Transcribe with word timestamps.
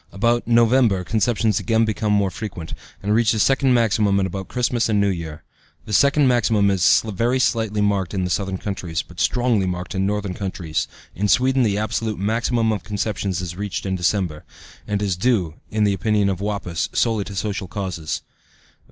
About 0.11 0.47
November 0.47 1.03
conceptions 1.03 1.59
again 1.59 1.85
become 1.85 2.11
more 2.11 2.31
frequent, 2.31 2.73
and 3.03 3.13
reach 3.13 3.33
the 3.33 3.39
second 3.39 3.75
maximum 3.75 4.19
at 4.19 4.25
about 4.25 4.47
Christmas 4.47 4.89
and 4.89 4.99
New 4.99 5.11
Year. 5.11 5.43
This 5.85 5.95
second 5.95 6.27
maximum 6.27 6.71
is 6.71 7.03
very 7.05 7.37
slightly 7.37 7.81
marked 7.81 8.15
in 8.15 8.27
southern 8.27 8.57
countries, 8.57 9.03
but 9.03 9.19
strongly 9.19 9.67
marked 9.67 9.93
in 9.93 10.07
northern 10.07 10.33
countries 10.33 10.87
(in 11.13 11.27
Sweden 11.27 11.61
the 11.61 11.77
absolute 11.77 12.17
maximum 12.17 12.71
of 12.71 12.83
conceptions 12.83 13.41
is 13.41 13.55
reached 13.55 13.85
in 13.85 13.95
December), 13.95 14.43
and 14.87 15.03
is 15.03 15.15
due, 15.15 15.53
in 15.69 15.83
the 15.83 15.93
opinion 15.93 16.29
of 16.29 16.39
Wappäus, 16.41 16.89
solely 16.97 17.23
to 17.25 17.35
social 17.35 17.67
causes. 17.67 18.23